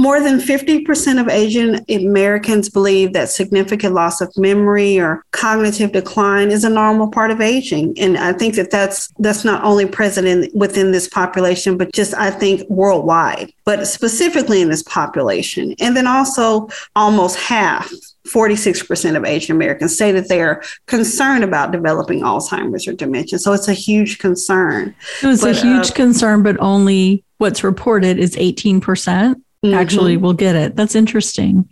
[0.00, 6.50] More than 50% of Asian Americans believe that significant loss of memory or cognitive decline
[6.50, 7.98] is a normal part of aging.
[7.98, 12.14] And I think that that's, that's not only present in, within this population, but just
[12.14, 15.74] I think worldwide, but specifically in this population.
[15.80, 17.92] And then also almost half
[18.26, 23.38] 46% of Asian Americans say that they are concerned about developing Alzheimer's or dementia.
[23.38, 24.94] So it's a huge concern.
[25.20, 29.74] it's but, a huge uh, concern, but only what's reported is 18% mm-hmm.
[29.74, 30.76] actually will get it.
[30.76, 31.68] That's interesting.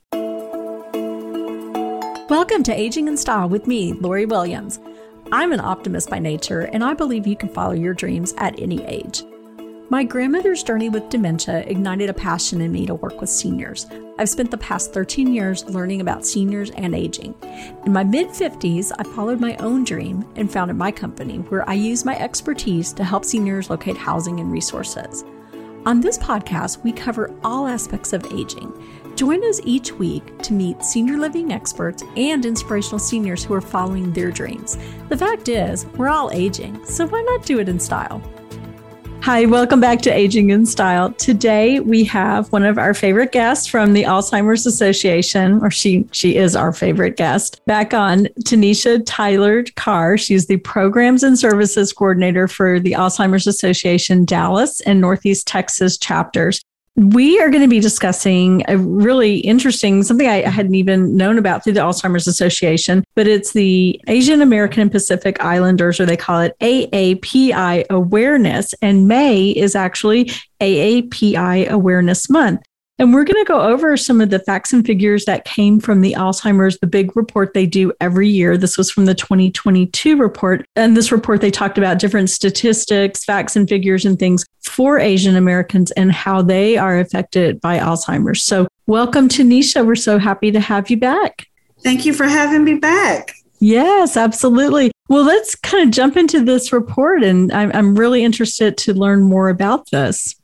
[2.29, 4.79] Welcome to Aging in Style with me, Lori Williams.
[5.32, 8.85] I'm an optimist by nature, and I believe you can follow your dreams at any
[8.85, 9.22] age.
[9.90, 13.86] My grandmother's journey with dementia ignited a passion in me to work with seniors.
[14.18, 17.35] I've spent the past 13 years learning about seniors and aging.
[17.86, 21.72] In my mid 50s, I followed my own dream and founded my company where I
[21.72, 25.25] use my expertise to help seniors locate housing and resources.
[25.89, 28.71] On this podcast, we cover all aspects of aging.
[29.17, 34.12] Join us each week to meet senior living experts and inspirational seniors who are following
[34.12, 34.77] their dreams.
[35.08, 38.20] The fact is, we're all aging, so why not do it in style?
[39.22, 41.12] Hi, welcome back to Aging in Style.
[41.12, 46.36] Today we have one of our favorite guests from the Alzheimer's Association, or she she
[46.36, 47.61] is our favorite guest.
[47.66, 50.16] Back on Tanisha Tyler Carr.
[50.16, 56.62] She's the Programs and Services Coordinator for the Alzheimer's Association Dallas and Northeast Texas chapters
[56.98, 61.62] we are going to be discussing a really interesting something I hadn't even known about
[61.62, 66.40] through the Alzheimer's Association, but it's the Asian American and Pacific Islanders, or they call
[66.40, 68.74] it AAPI awareness.
[68.82, 72.62] And May is actually AAPI Awareness Month.
[73.00, 76.00] And we're going to go over some of the facts and figures that came from
[76.00, 78.56] the Alzheimer's, the big report they do every year.
[78.56, 80.66] This was from the 2022 report.
[80.74, 85.36] And this report, they talked about different statistics, facts and figures, and things for Asian
[85.36, 88.42] Americans and how they are affected by Alzheimer's.
[88.42, 89.86] So, welcome Tanisha.
[89.86, 91.46] We're so happy to have you back.
[91.84, 93.33] Thank you for having me back.
[93.60, 94.90] Yes, absolutely.
[95.08, 99.23] Well, let's kind of jump into this report, and I'm, I'm really interested to learn
[99.23, 100.34] more about this.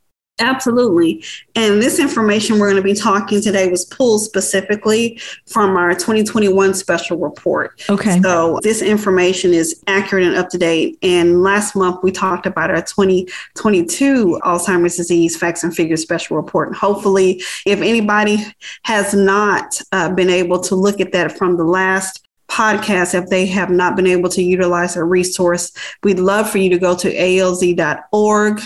[0.41, 1.23] Absolutely.
[1.55, 6.75] And this information we're going to be talking today was pulled specifically from our 2021
[6.75, 7.81] special report.
[7.89, 8.21] Okay.
[8.21, 10.99] So this information is accurate and up to date.
[11.03, 16.67] And last month we talked about our 2022 Alzheimer's disease facts and figures special report.
[16.67, 18.45] And hopefully, if anybody
[18.83, 23.47] has not uh, been able to look at that from the last podcast if they
[23.47, 27.13] have not been able to utilize a resource we'd love for you to go to
[27.13, 28.61] alz.org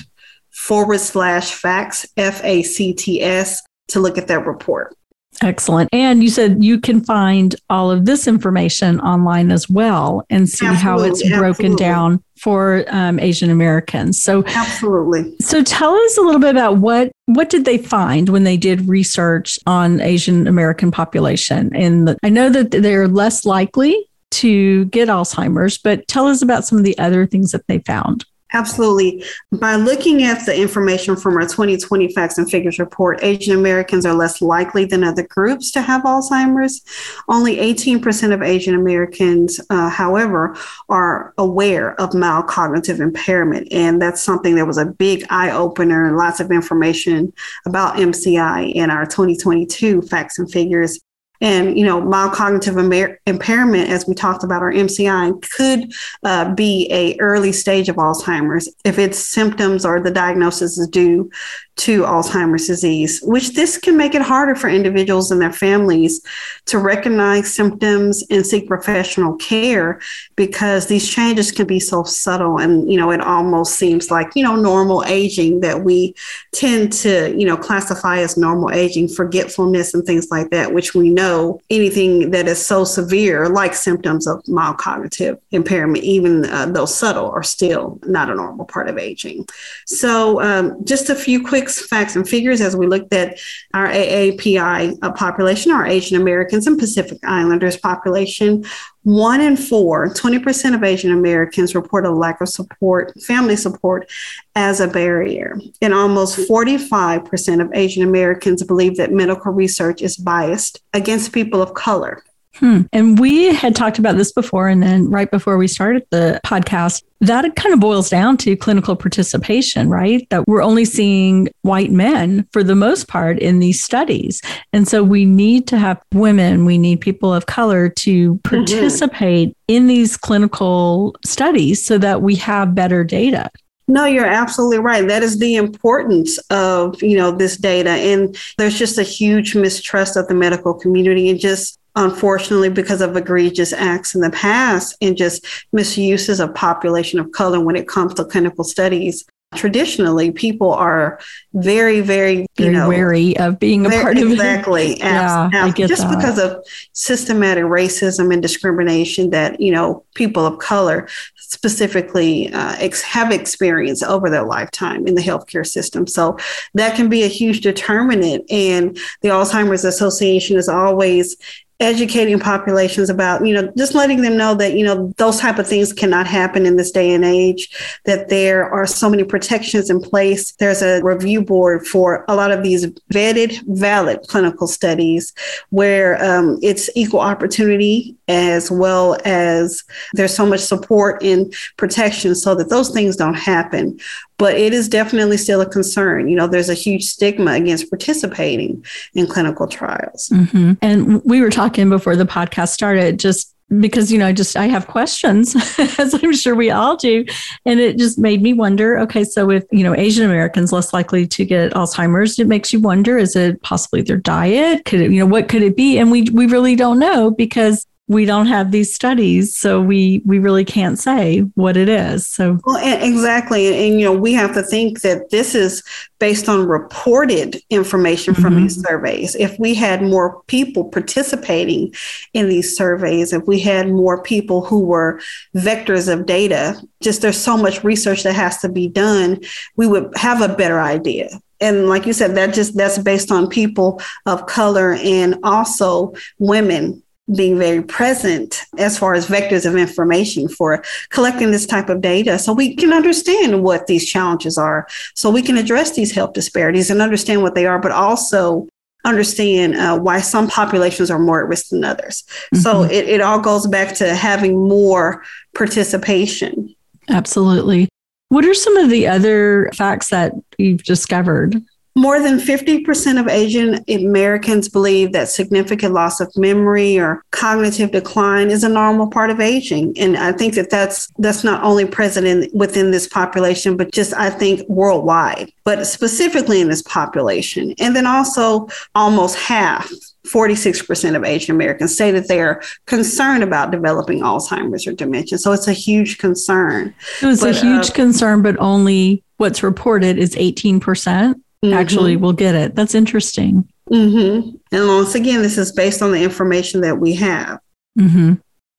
[0.59, 4.95] forward slash facts, F A C T S, to look at that report.
[5.41, 5.89] Excellent.
[5.93, 10.67] And you said you can find all of this information online as well and see
[10.67, 11.77] absolutely, how it's broken absolutely.
[11.77, 14.21] down for um, Asian Americans.
[14.21, 15.37] So absolutely.
[15.41, 18.89] So tell us a little bit about what what did they find when they did
[18.89, 21.75] research on Asian American population?
[21.75, 26.79] And I know that they're less likely to get Alzheimer's, but tell us about some
[26.79, 28.25] of the other things that they found.
[28.55, 29.23] Absolutely.
[29.53, 34.15] By looking at the information from our 2020 Facts and Figures report, Asian Americans are
[34.15, 36.83] less likely than other groups to have Alzheimer's.
[37.29, 40.57] Only 18% of Asian Americans, uh, however,
[40.89, 43.69] are aware of mild cognitive impairment.
[43.71, 47.35] And that's something that was a big eye opener and lots of information
[47.67, 50.99] about MCI in our 2022 Facts and Figures
[51.41, 55.93] and, you know, mild cognitive impairment, as we talked about, our MCI, could
[56.25, 61.31] uh, be a early stage of Alzheimer's if its symptoms or the diagnosis is due
[61.79, 66.21] to Alzheimer's disease, which this can make it harder for individuals and their families
[66.67, 70.01] to recognize symptoms and seek professional care
[70.35, 74.43] because these changes can be so subtle and, you know, it almost seems like, you
[74.43, 76.15] know, normal aging that we
[76.53, 81.11] tend to, you know, classify as normal aging, forgetfulness and things like that, which we
[81.11, 81.28] know
[81.71, 87.31] anything that is so severe, like symptoms of mild cognitive impairment, even uh, though subtle,
[87.31, 89.47] are still not a normal part of aging.
[89.87, 93.39] So, um, just a few quick facts and figures as we looked at
[93.75, 98.65] our AAPI uh, population, our Asian Americans and Pacific Islanders population.
[99.05, 104.11] One in four, 20% of Asian Americans report a lack of support, family support,
[104.55, 105.59] as a barrier.
[105.81, 111.75] And almost 45% of Asian Americans believe that medical research is biased against people of
[111.75, 112.23] color.
[112.57, 112.83] Hmm.
[112.93, 114.69] And we had talked about this before.
[114.69, 118.97] And then right before we started the podcast, that kind of boils down to clinical
[118.97, 120.27] participation, right?
[120.31, 124.41] That we're only seeing white men for the most part in these studies.
[124.73, 128.57] And so we need to have women, we need people of color to mm-hmm.
[128.57, 129.75] participate mm-hmm.
[129.75, 133.51] in these clinical studies so that we have better data.
[133.91, 135.09] No, you're absolutely right.
[135.09, 137.91] That is the importance of, you know, this data.
[137.91, 143.17] And there's just a huge mistrust of the medical community and just unfortunately because of
[143.17, 148.15] egregious acts in the past and just misuses of population of color when it comes
[148.15, 151.19] to clinical studies traditionally people are
[151.55, 154.93] very very you very know wary of being a very, part of exactly.
[154.93, 156.15] It yeah, I get just that.
[156.15, 156.63] because of
[156.93, 164.05] systematic racism and discrimination that you know people of color specifically uh, ex- have experienced
[164.05, 166.07] over their lifetime in the healthcare system.
[166.07, 166.37] So
[166.75, 171.39] that can be a huge determinant and the alzheimer's association is always
[171.81, 175.67] educating populations about you know just letting them know that you know those type of
[175.67, 177.69] things cannot happen in this day and age
[178.05, 180.53] that there are so many protections in place.
[180.53, 185.33] There's a review board for a lot of these vetted valid clinical studies
[185.71, 189.83] where um, it's equal opportunity as well as
[190.13, 193.99] there's so much support and protection so that those things don't happen
[194.39, 196.29] but it is definitely still a concern.
[196.29, 198.85] You know, there's a huge stigma against participating
[199.15, 200.29] in clinical trials.
[200.29, 200.75] Mm-hmm.
[200.81, 204.87] And we were talking before the podcast started, just because you know just i have
[204.87, 205.55] questions
[205.99, 207.23] as i'm sure we all do
[207.67, 211.27] and it just made me wonder okay so with you know asian americans less likely
[211.27, 215.19] to get alzheimer's it makes you wonder is it possibly their diet could it you
[215.19, 218.71] know what could it be and we we really don't know because we don't have
[218.71, 222.59] these studies so we we really can't say what it is so.
[222.65, 225.83] Well exactly and, and you know we have to think that this is
[226.19, 228.63] based on reported information from mm-hmm.
[228.63, 229.37] these surveys.
[229.37, 231.95] If we had more people participating
[232.33, 235.21] in these surveys if we had more people who were
[235.55, 239.39] vectors of data just there's so much research that has to be done
[239.77, 241.29] we would have a better idea.
[241.61, 247.03] And like you said that just that's based on people of color and also women
[247.35, 252.39] being very present as far as vectors of information for collecting this type of data
[252.39, 256.91] so we can understand what these challenges are so we can address these health disparities
[256.91, 258.67] and understand what they are but also
[259.05, 262.25] understand uh, why some populations are more at risk than others.
[262.55, 262.59] Mm-hmm.
[262.59, 265.23] so it, it all goes back to having more
[265.55, 266.75] participation.
[267.09, 267.89] Absolutely.
[268.29, 271.63] What are some of the other facts that you've discovered
[271.99, 278.51] more than 50% of Asian Americans believe that significant loss of memory or cognitive decline
[278.51, 279.99] is a normal part of aging.
[279.99, 284.15] And I think that that's, that's not only present in, within this population, but just
[284.15, 287.75] I think worldwide, but specifically in this population.
[287.81, 289.91] And then also almost half
[290.29, 295.39] 46% of Asian Americans say that they're concerned about developing Alzheimer's or dementia.
[295.39, 296.95] So it's a huge concern.
[297.23, 301.35] It's but, a huge uh, concern, but only what's reported is 18%
[301.65, 301.75] mm-hmm.
[301.75, 302.75] actually will get it.
[302.75, 303.69] That's interesting.
[303.91, 304.57] Mm-hmm.
[304.73, 307.61] And once again, this is based on the information that we have.
[307.99, 308.35] Mm-hmm.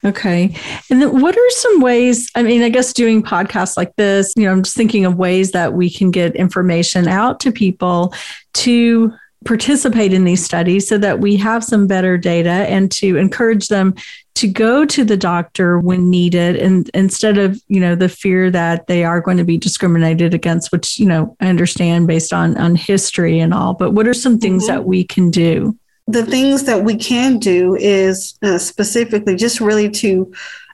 [0.05, 0.55] Okay.
[0.89, 2.29] And then what are some ways?
[2.33, 5.51] I mean, I guess doing podcasts like this, you know, I'm just thinking of ways
[5.51, 8.13] that we can get information out to people
[8.55, 9.13] to
[9.45, 13.95] participate in these studies so that we have some better data and to encourage them
[14.35, 18.87] to go to the doctor when needed and instead of you know the fear that
[18.87, 22.75] they are going to be discriminated against which you know i understand based on on
[22.75, 24.75] history and all but what are some things mm-hmm.
[24.75, 25.77] that we can do
[26.07, 30.31] the things that we can do is uh, specifically just really to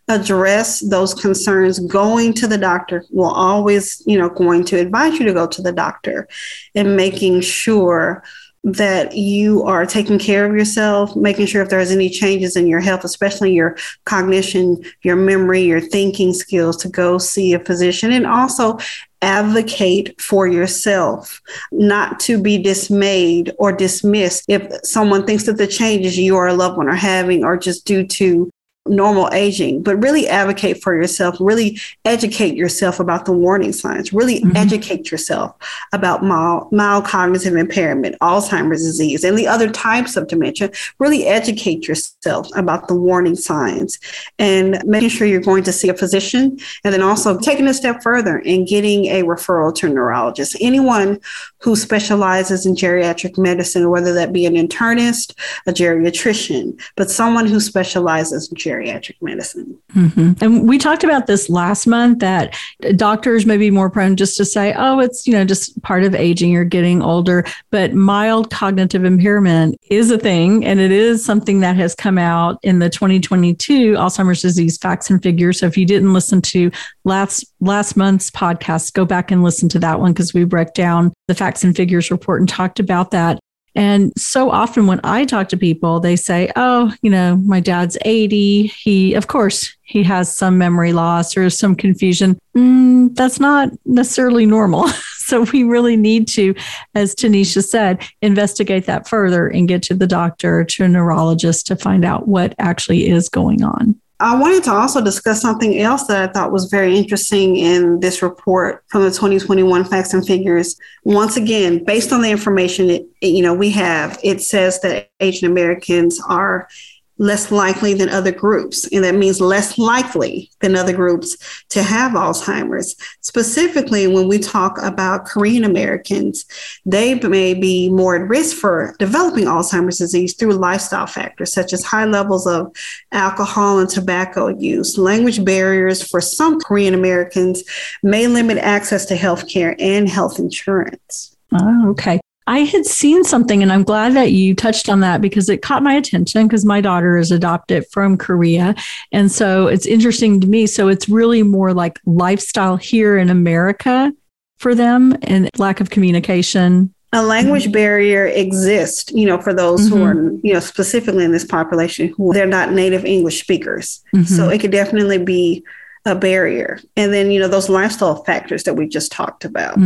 [0.07, 5.25] address those concerns going to the doctor will always you know going to advise you
[5.25, 6.27] to go to the doctor
[6.75, 8.23] and making sure
[8.65, 12.79] that you are taking care of yourself, making sure if there's any changes in your
[12.79, 18.25] health, especially your cognition, your memory, your thinking skills, to go see a physician and
[18.25, 18.79] also
[19.21, 21.41] advocate for yourself,
[21.71, 26.53] not to be dismayed or dismissed if someone thinks that the changes you or a
[26.53, 28.49] loved one are having are just due to
[28.87, 34.41] normal aging, but really advocate for yourself, really educate yourself about the warning signs, really
[34.41, 34.55] mm-hmm.
[34.55, 35.55] educate yourself
[35.91, 40.69] about mild, mild cognitive impairment, Alzheimer's disease, and the other types of dementia.
[40.99, 43.99] Really educate yourself about the warning signs
[44.37, 48.03] and making sure you're going to see a physician, and then also taking a step
[48.03, 50.55] further and getting a referral to a neurologist.
[50.61, 51.19] Anyone
[51.57, 55.33] who specializes in geriatric medicine, whether that be an internist,
[55.65, 59.77] a geriatrician, but someone who specializes in geriatric geriatric medicine.
[59.93, 60.43] Mm-hmm.
[60.43, 62.55] And we talked about this last month that
[62.95, 66.15] doctors may be more prone just to say, oh, it's, you know, just part of
[66.15, 67.45] aging, you're getting older.
[67.71, 70.65] But mild cognitive impairment is a thing.
[70.65, 75.21] And it is something that has come out in the 2022 Alzheimer's disease facts and
[75.21, 75.59] figures.
[75.59, 76.71] So if you didn't listen to
[77.03, 81.13] last last month's podcast, go back and listen to that one because we broke down
[81.27, 83.39] the facts and figures report and talked about that.
[83.75, 87.97] And so often when I talk to people, they say, Oh, you know, my dad's
[88.05, 88.67] 80.
[88.67, 92.39] He, of course, he has some memory loss or some confusion.
[92.55, 94.87] Mm, that's not necessarily normal.
[95.17, 96.55] so we really need to,
[96.95, 101.75] as Tanisha said, investigate that further and get to the doctor, to a neurologist to
[101.75, 103.99] find out what actually is going on.
[104.19, 108.21] I wanted to also discuss something else that I thought was very interesting in this
[108.21, 110.77] report from the 2021 facts and figures.
[111.03, 115.51] Once again, based on the information that you know we have, it says that Asian
[115.51, 116.69] Americans are
[117.17, 118.87] less likely than other groups.
[118.91, 121.37] And that means less likely than other groups
[121.69, 122.95] to have Alzheimer's.
[123.21, 126.45] Specifically, when we talk about Korean Americans,
[126.85, 131.83] they may be more at risk for developing Alzheimer's disease through lifestyle factors such as
[131.83, 132.75] high levels of
[133.11, 134.97] alcohol and tobacco use.
[134.97, 137.63] Language barriers for some Korean Americans
[138.03, 141.35] may limit access to health care and health insurance.
[141.51, 142.19] Oh, okay.
[142.47, 145.81] I had seen something, and I'm glad that you touched on that because it caught
[145.81, 148.75] my attention because my daughter is adopted from Korea.
[149.11, 150.67] And so it's interesting to me.
[150.67, 154.13] So it's really more like lifestyle here in America
[154.57, 156.93] for them and lack of communication.
[157.13, 157.71] A language mm-hmm.
[157.71, 159.97] barrier exists, you know, for those mm-hmm.
[159.97, 164.03] who are, you know, specifically in this population who they're not native English speakers.
[164.13, 164.25] Mm-hmm.
[164.25, 165.63] So it could definitely be
[166.05, 166.79] a barrier.
[166.95, 169.79] And then, you know, those lifestyle factors that we just talked about.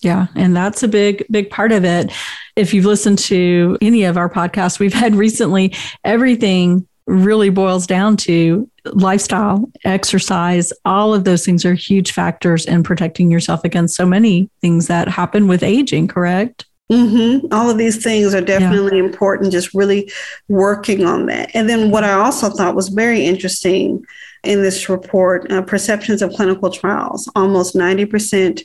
[0.00, 0.28] Yeah.
[0.34, 2.10] And that's a big, big part of it.
[2.56, 8.16] If you've listened to any of our podcasts we've had recently, everything really boils down
[8.16, 14.06] to lifestyle, exercise, all of those things are huge factors in protecting yourself against so
[14.06, 16.66] many things that happen with aging, correct?
[16.90, 17.52] Mm-hmm.
[17.52, 19.04] All of these things are definitely yeah.
[19.04, 20.10] important, just really
[20.48, 21.50] working on that.
[21.54, 24.04] And then what I also thought was very interesting
[24.42, 27.30] in this report uh, perceptions of clinical trials.
[27.36, 28.62] Almost 90%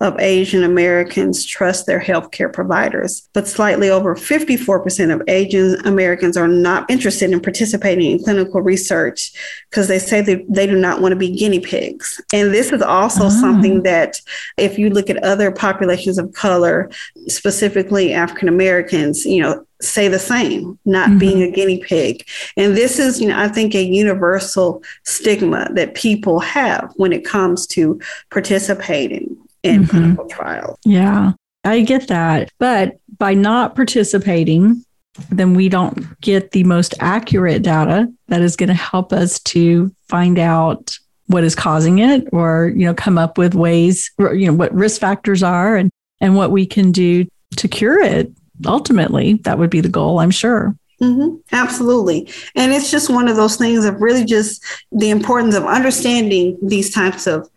[0.00, 6.48] of Asian Americans trust their healthcare providers, but slightly over 54% of Asian Americans are
[6.48, 9.32] not interested in participating in clinical research
[9.70, 12.20] because they say that they do not want to be guinea pigs.
[12.32, 13.30] And this is also oh.
[13.30, 14.20] something that,
[14.58, 16.90] if you look at other populations of color,
[17.26, 21.18] specifically African Americans, you know, say the same, not mm-hmm.
[21.18, 22.26] being a guinea pig.
[22.56, 27.24] And this is, you know, I think a universal stigma that people have when it
[27.24, 29.90] comes to participating in mm-hmm.
[29.90, 30.78] clinical trials.
[30.84, 31.32] Yeah,
[31.64, 32.50] I get that.
[32.58, 34.84] But by not participating,
[35.30, 39.90] then we don't get the most accurate data that is going to help us to
[40.08, 44.52] find out what is causing it or you know come up with ways you know
[44.52, 45.90] what risk factors are and
[46.20, 48.30] and what we can do to cure it
[48.64, 51.36] ultimately that would be the goal i'm sure Mm-hmm.
[51.52, 52.30] Absolutely.
[52.54, 56.90] And it's just one of those things of really just the importance of understanding these
[56.90, 57.50] types of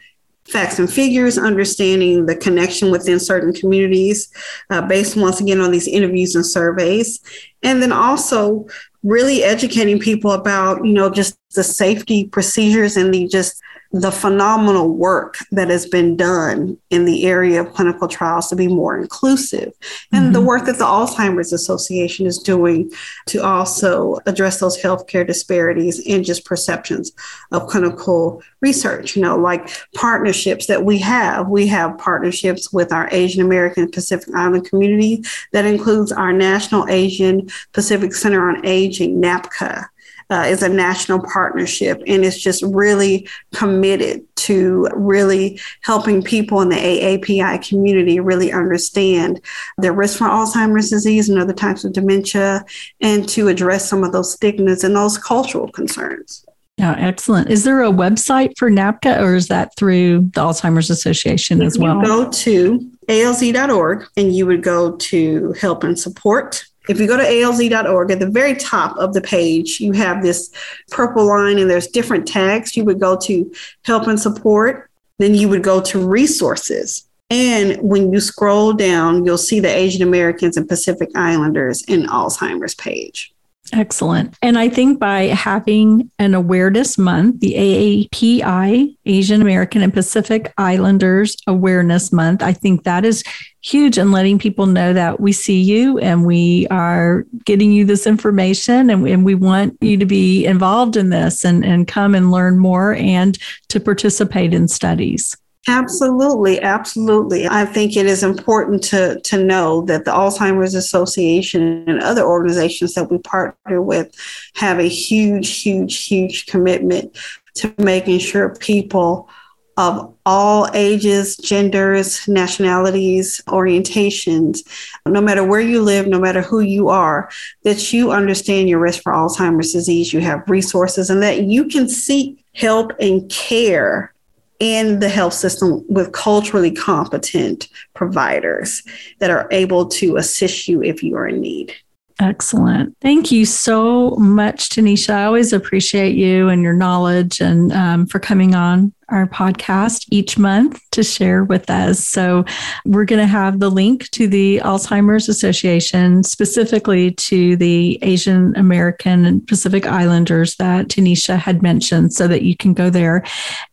[0.43, 4.29] facts and figures, understanding the connection within certain communities
[4.69, 7.21] uh, based once again on these interviews and surveys.
[7.63, 8.67] And then also
[9.03, 14.89] really educating people about, you know, just the safety procedures and the just the phenomenal
[14.89, 19.73] work that has been done in the area of clinical trials to be more inclusive,
[20.11, 20.33] and mm-hmm.
[20.33, 22.91] the work that the Alzheimer's Association is doing
[23.25, 27.11] to also address those healthcare disparities and just perceptions
[27.51, 29.15] of clinical research.
[29.15, 31.49] You know, like partnerships that we have.
[31.49, 37.49] We have partnerships with our Asian American Pacific Island community that includes our National Asian
[37.73, 39.85] Pacific Center on Aging, NAPCA
[40.29, 46.69] uh, is a national partnership and it's just really committed to really helping people in
[46.69, 49.41] the AAPI community really understand
[49.77, 52.63] the risk for Alzheimer's disease and other types of dementia
[53.01, 56.45] and to address some of those stigmas and those cultural concerns.
[56.77, 57.49] Yeah, excellent.
[57.49, 61.97] Is there a website for NAPCA or is that through the Alzheimer's Association as well?
[61.97, 67.15] You go to alz.org and you would go to help and support if you go
[67.15, 70.51] to alz.org, at the very top of the page, you have this
[70.89, 72.75] purple line and there's different tags.
[72.75, 73.53] You would go to
[73.85, 77.07] help and support, then you would go to resources.
[77.29, 82.73] And when you scroll down, you'll see the Asian Americans and Pacific Islanders in Alzheimer's
[82.73, 83.31] page.
[83.73, 84.35] Excellent.
[84.41, 91.37] And I think by having an awareness month, the AAPI, Asian American and Pacific Islanders
[91.45, 93.23] Awareness Month, I think that is
[93.61, 98.07] huge in letting people know that we see you and we are getting you this
[98.07, 102.31] information and, and we want you to be involved in this and, and come and
[102.31, 105.35] learn more and to participate in studies.
[105.67, 107.47] Absolutely, absolutely.
[107.47, 112.93] I think it is important to to know that the Alzheimer's Association and other organizations
[112.93, 114.15] that we partner with
[114.55, 117.17] have a huge, huge, huge commitment
[117.55, 119.29] to making sure people
[119.77, 124.59] of all ages, genders, nationalities, orientations,
[125.05, 127.29] no matter where you live, no matter who you are,
[127.63, 131.87] that you understand your risk for Alzheimer's disease, you have resources, and that you can
[131.87, 134.13] seek help and care
[134.59, 138.83] in the health system with culturally competent providers
[139.19, 141.73] that are able to assist you if you are in need.
[142.21, 142.97] Excellent.
[142.99, 145.11] Thank you so much, Tanisha.
[145.13, 150.37] I always appreciate you and your knowledge and um, for coming on our podcast each
[150.37, 152.05] month to share with us.
[152.05, 152.43] So,
[152.83, 159.25] we're going to have the link to the Alzheimer's Association, specifically to the Asian American
[159.25, 163.23] and Pacific Islanders that Tanisha had mentioned, so that you can go there.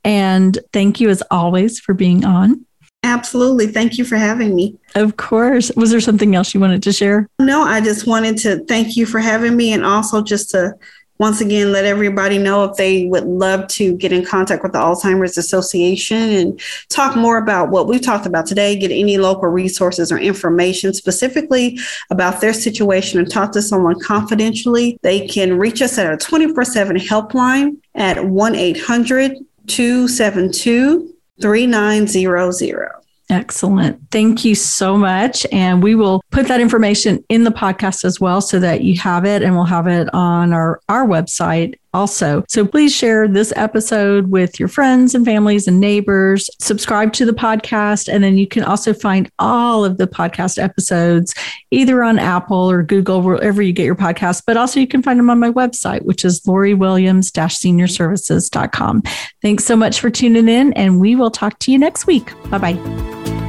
[0.05, 2.65] And thank you, as always, for being on.
[3.07, 3.69] Absolutely.
[3.69, 4.77] Thank you for having me.
[4.97, 5.71] Of course.
[5.77, 7.29] Was there something else you wanted to share?
[7.39, 10.75] No, I just wanted to thank you for having me and also just to
[11.19, 14.79] once again let everybody know if they would love to get in contact with the
[14.79, 20.11] Alzheimer's Association and talk more about what we've talked about today, get any local resources
[20.11, 21.79] or information specifically
[22.11, 26.65] about their situation and talk to someone confidentially, they can reach us at our 24
[26.65, 29.37] 7 helpline at 1 800
[29.69, 32.91] 272 3900.
[33.29, 34.01] Excellent.
[34.13, 35.47] Thank you so much.
[35.51, 39.25] And we will put that information in the podcast as well so that you have
[39.25, 42.45] it and we'll have it on our, our website also.
[42.49, 46.51] So please share this episode with your friends and families and neighbors.
[46.61, 48.13] Subscribe to the podcast.
[48.13, 51.35] And then you can also find all of the podcast episodes
[51.71, 54.43] either on Apple or Google, wherever you get your podcast.
[54.47, 59.03] But also you can find them on my website, which is lauriewilliams-seniorservices.com.
[59.41, 62.31] Thanks so much for tuning in and we will talk to you next week.
[62.51, 63.46] Bye bye.